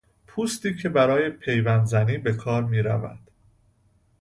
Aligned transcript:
پوستی 0.27 0.75
که 0.75 0.89
برای 0.89 1.29
پیوند 1.29 1.85
زنی 1.85 2.17
به 2.17 2.33
کار 2.33 2.63
میرود 2.63 3.19